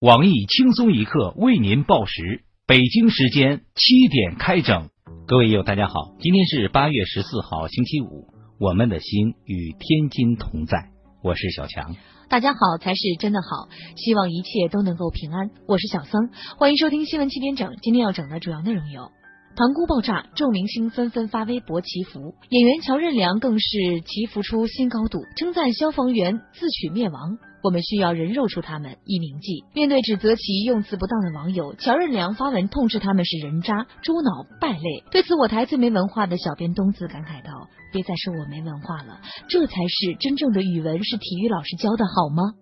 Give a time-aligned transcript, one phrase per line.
[0.00, 4.90] 网易轻松一刻为您报时，北京时间七点开整。
[5.26, 8.28] 各位友，大家好，今天是八月十四号，星期五。
[8.60, 10.90] 我们的心与天津同在，
[11.20, 11.96] 我是小强。
[12.28, 15.50] 大家好才是真的好，希望一切都能够平安。
[15.66, 17.74] 我是小桑，欢迎收听新闻七点整。
[17.82, 19.10] 今天要整的主要内容有：
[19.58, 27.36] 塘沽爆炸，众明星纷纷发微博祈福，演员乔任梁更是祈福出新高度，称赞消防员自取灭亡。
[27.64, 29.64] 我们需要人肉出他们，以铭记。
[29.74, 35.02] 面对指责其用词不当的网友，乔任梁发文痛斥他们是人渣、猪脑、败类。
[35.10, 37.50] 对此，我台最没文化的小编东子感慨道
[37.92, 39.18] ：“别再说我没文化了，
[39.48, 42.52] 这才是真正的语文，是体育老师教的好吗？”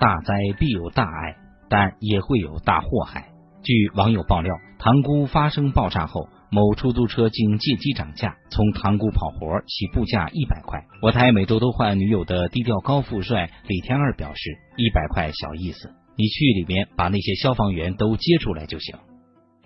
[0.00, 1.36] 大灾必有大爱，
[1.70, 3.30] 但也会有大祸害。
[3.62, 4.52] 据网友爆料，
[4.84, 6.28] 塘沽发生爆炸后。
[6.50, 10.84] 某出租车竟借机涨价，从塘沽跑活，起步价一百块。
[11.02, 18.94] 我台每周都换女友的低调高富帅李天二表示，一百块小意思，你去里面把那些消防员都接出来就行。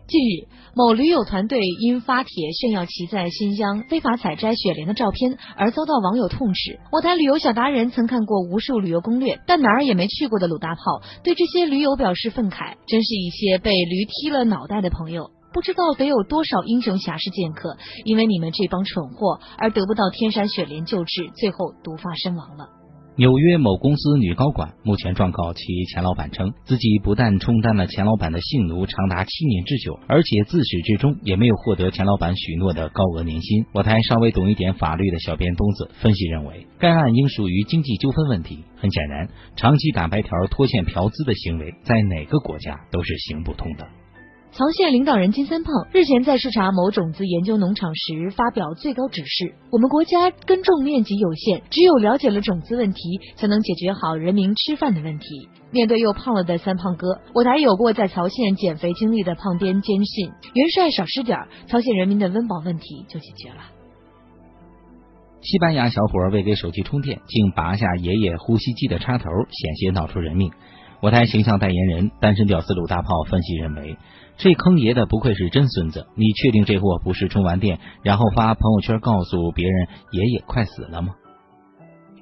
[0.08, 6.80] 近日，某驴友团队因发帖炫耀其在新疆非法采摘雪莲的照片而遭到网友痛斥。
[6.90, 15.30] 我台旅游小达人曾看过无数旅游攻略，但哪儿也没去过的鲁大炮对这些驴友表示愤慨，真是一些被驴踢了脑袋的朋友。
[15.52, 22.77] 不知道得有多少英雄侠士剑客，因为你们这帮蠢货而得不到天山雪莲救治，最后毒发身亡了。
[23.18, 33.64] 纽约某公司女高管目前状告其前老板称，自己不但充当了前老板的性奴长达七年之久，而且自始至终也没有获得前老板许诺的高额年薪。
[33.72, 38.62] 我台稍微懂一点法律的小编东子分析认为，该案应属于经济纠纷问题。
[38.76, 43.88] 很显然，长期打白条、拖欠嫖资的行为，在哪个国家都是行不通的。
[44.50, 55.48] 曹县领导人金三胖日前在视察某种子研究农场时发表最高指示：我们国家耕种面积有限，只有了解了种子问题，才能解决好人民吃饭的问题。
[55.70, 61.38] 面对又胖了的三胖哥，我台有过在曹县减肥经历的胖边坚信：元帅少吃点，
[61.68, 63.58] 曹县人民的温饱问题就解决了。
[65.40, 70.50] 西班牙小伙为给手机充电，竟拔下爷爷呼吸机的插头，险些闹出人命。
[71.00, 73.96] 我台形象代言人单身屌丝鲁大炮分析认为。
[74.36, 76.06] 这坑爷的不愧是真孙子！
[76.14, 81.16] 你确定这货不是充完电，然后发朋友圈告诉别人爷爷快死了吗？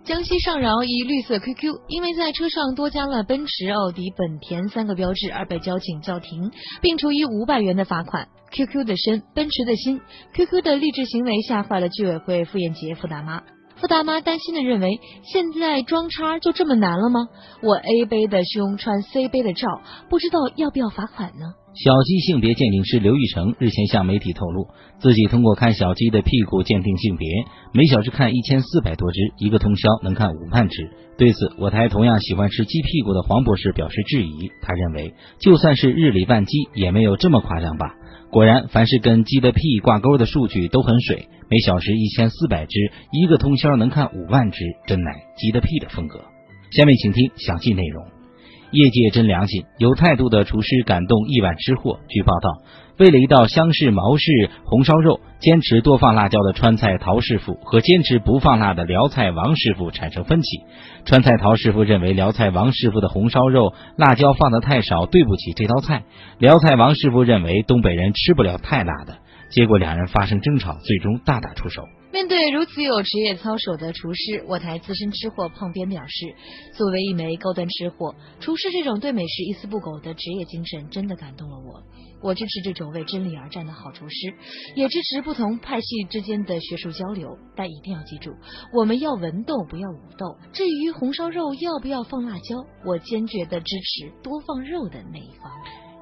[0.02, 8.28] 江西上饶一绿色 QQ，因为在车上多加了奔驰、奥迪、本田三个标志而被交警叫停，并处以五百元的罚款。
[8.50, 10.00] QQ 的身，奔驰的心
[10.32, 13.42] ，QQ 的励志行为吓坏了居委会傅艳杰傅大妈。
[13.78, 17.28] 傅大妈担心的认为，现在装叉就这么难了吗？
[17.62, 21.52] 我 A 杯的胸穿 C 杯的照，不知道要不要罚款呢？
[21.74, 27.28] 小鸡性别鉴定师刘玉成日前向媒体透露，自己通过看小鸡的屁股鉴定性别，
[27.74, 30.90] 每小时看一千四百多只，一个通宵能看五万只。
[31.18, 37.94] 对此，我台同样喜欢吃鸡屁股的黄博士表示质疑，他认为就算是日理万机，也没有这么夸张吧。
[38.30, 46.24] 果然，凡是跟鸡的屁挂钩的数据都很水，每小时一千四百只，一个通宵能看五万只，真乃鸡的屁的风格。
[46.72, 48.04] 下面请听详细内容。
[48.72, 52.00] 业界真良心，有态度的厨师感动亿万吃货。
[52.08, 52.62] 据报道，
[52.98, 60.60] 为了一道湘式毛氏红烧肉，坚持多放辣椒的川菜陶师傅和坚持不放辣的辽菜王师傅产生分歧。
[61.04, 66.04] 川菜陶师傅认为辽菜王师傅的红烧肉辣椒放的太少，对不起这道菜。
[66.38, 69.18] 辽菜王师傅认为东北人吃不了太辣的，
[69.50, 71.82] 结果两人发生争吵，最终大打出手。
[72.16, 76.34] 面对如此有职业操守的厨师，我台资深吃货胖边表示
[76.72, 81.82] ：“作为一枚高端吃货，厨师这种对美食一丝不苟的职业精神真的感动了我。
[82.22, 84.32] 我支持这种为真理而战的好厨师，
[84.74, 87.36] 也支持不同派系之间的学术交流。
[87.54, 88.30] 但一定要记住，
[88.72, 90.38] 我们要文斗，不要武斗。
[90.54, 95.52] 至于红烧肉要不要放辣椒，我坚决的支持多放肉的那一方。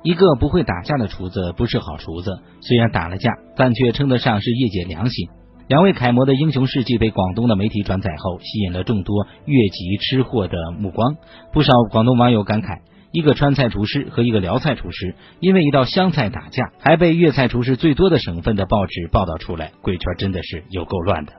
[0.05, 5.29] 一个不会打架的厨子不是好厨子，虽然打了架，但却称得上是业界良心。”
[5.67, 11.17] 两位楷模的英雄事迹被广东的媒体转载后，吸引了众多越级吃货的目光。
[11.53, 12.81] 不少广东网友感慨：
[13.13, 21.33] 一个川菜厨师和一个辽菜厨师，因为一道湘菜打架，还被粤菜厨师最多的省份的报纸报道出来，贵圈真的是有够乱的。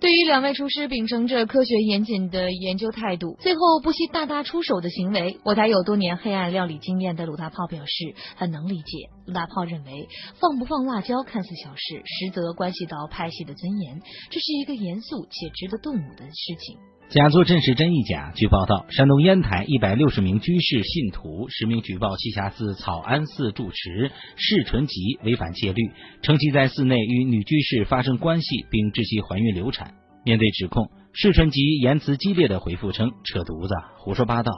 [0.00, 9.10] 对于两位厨师秉承着科学严谨的研究态度，最后不惜大打出手的行为，我台有多年黑暗料理经验的鲁大炮表示很能理解。
[9.26, 10.06] 鲁大炮认为，
[10.40, 14.00] 放不放辣椒看似小事，实则关系到拍戏的尊严，
[14.30, 16.78] 这是一个严肃且值得动武的事情。
[17.10, 18.32] 假作真时真亦假。
[18.36, 25.90] 据报道，山东烟台一百六十名居士信徒实名举报栖霞寺草庵寺住持释纯吉违反戒律，
[26.20, 29.94] 称其在寺内与女居士发生关系，并致其怀孕流产。
[30.22, 34.52] 面对指控，释纯吉言辞激烈的回复称：“扯犊子，胡说八道。”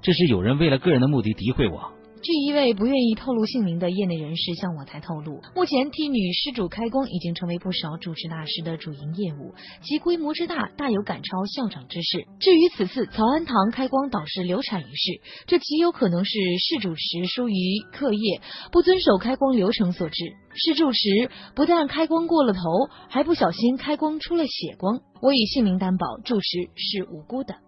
[0.00, 1.90] 这是有人为了个人的目的诋毁我。
[2.22, 12.26] 据一位不愿意透露姓名的业内人士向我台透露，目前替女施主开光已经成为不少主持大师的主营业务，其规模之大，大有赶超校长之势。
[12.40, 17.54] 至于此次曹安堂开光导师流产一事，这极有可能是施主持疏于
[17.92, 18.40] 课业，
[18.72, 20.24] 不遵守开光流程所致。
[20.54, 22.60] 施主持不但开光过了头，
[23.08, 25.00] 还不小心开光出了血光。
[25.20, 27.65] 我以姓名担保，主持是无辜的。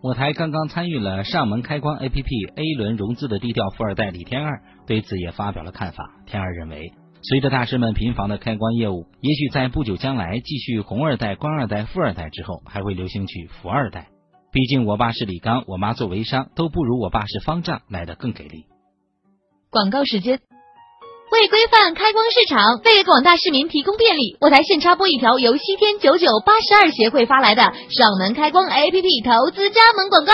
[0.00, 6.14] 我台刚刚参与了上门开光 APP A 轮融资的低调富二代李天二对此也发表了看法。
[6.24, 6.92] 天二认为，
[7.22, 14.06] 随着大师们频繁的开光业务，也许在不久将来，继续红二代、官二代、富二代之后，还会流行起富二代。
[14.52, 18.66] 毕竟我爸是李刚，我妈做微商，都不如我爸是方丈来的更给力。
[19.68, 20.40] 广告时间。
[21.30, 30.32] 为规范开光市场，为广大市民提供便利，我台现插播一条由西天九九八十二协会发来的上门开光 APP 投资加盟广告。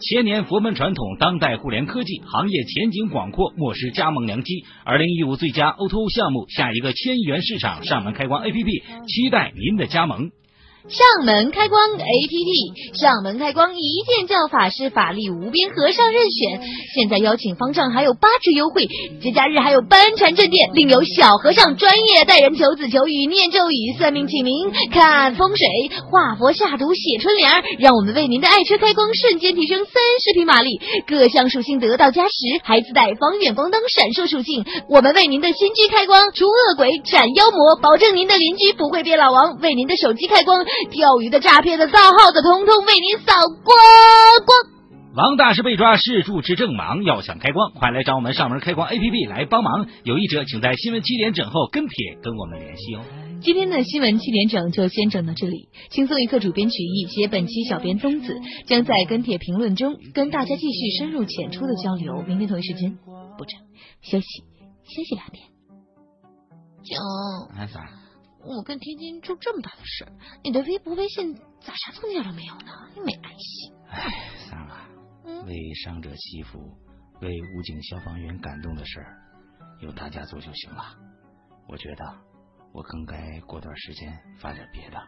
[0.00, 4.64] 千年佛门传统，当代互联科技，行业前景广阔，莫失加盟良机。
[4.84, 10.30] 二零一五最佳 O2O 项目，下一个千亿元市场上门开光 APP，期待您的加盟。
[10.88, 16.62] 上门开光 APP，上门开光一键叫法师，法力无边，和尚任选。
[16.94, 18.86] 现在邀请方丈还有八折优惠，
[19.20, 25.66] 节假日还有班禅镇店，另有小和尚专业带人求子求雨、念咒语、算命起名、看风水、
[26.08, 27.50] 画佛下毒、写春联，
[27.80, 29.92] 让我们为您的爱车开光，瞬间提升三
[30.22, 34.64] 十匹马力，各项属性得到加持，还自带方远光灯闪烁属性。
[34.88, 39.58] 我们为您的新居开光，除恶鬼、斩妖魔，保证您的邻居不会变老王。
[39.58, 40.64] 为您的手机开光。
[40.90, 43.32] 钓鱼的、诈骗的、造号的，通通为您扫
[43.64, 43.76] 光
[44.44, 44.76] 光。
[45.16, 49.86] 王大师被抓，事主之正忙，要想开光，快来找我们上门开光 A P P 来帮忙。
[50.04, 53.00] 有意者请在新闻七点整后跟帖跟我们联系哦。
[53.40, 62.22] 今天的新闻七点整就先整到这里，轻松一刻主编曲艺，写本期小编宗子将在跟帖评论中跟大家继续深入浅出的交流。
[62.26, 62.98] 明天同一时间
[63.38, 63.58] 不整
[64.02, 64.26] 休息
[64.84, 65.48] 休息两天。
[66.84, 68.05] 九，啥？
[68.46, 70.12] 我跟天津出这么大的事儿，
[70.44, 72.72] 你的微博、微信咋啥动静都没有呢？
[72.94, 73.74] 你没爱心。
[73.88, 74.88] 唉，三啊，
[75.46, 76.60] 为伤者祈福、
[77.20, 79.18] 为武警消防员感动的事儿，
[79.80, 80.94] 由大家做就行了。
[81.68, 82.04] 我觉得
[82.72, 85.02] 我更该过段时间发点别的。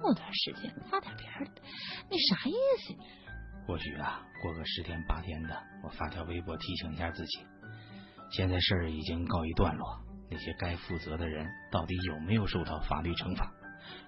[0.00, 1.62] 过段时间发点别的，
[2.08, 2.52] 你啥意
[2.86, 3.00] 思你？
[3.66, 7.40] 或许啊，过个十天八天的，我发条微博提醒一下自己，
[8.30, 10.00] 现在事儿已经告一段落。
[10.30, 13.52] 那些该负责的人到底有没有受到法律惩罚？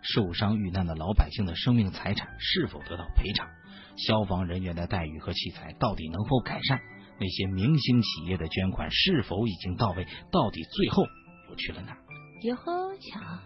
[0.03, 3.49] 受伤遇难的老百姓的生命财产是否得到赔偿？
[3.97, 6.81] 消防人员的待遇和器材到底能否改善？
[7.19, 10.07] 那些明星企业的捐款是否已经到位？
[10.31, 11.05] 到底最后
[11.49, 11.97] 又去了哪？
[12.43, 13.41] 哟呵，强，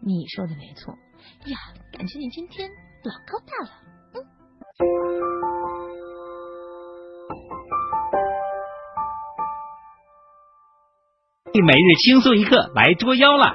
[0.00, 0.94] 你说的没错
[1.46, 1.56] 呀，
[1.92, 2.68] 感觉你今天
[3.04, 3.70] 老高大了。
[4.14, 5.75] 嗯
[11.52, 13.54] 每日轻松一刻来捉妖了。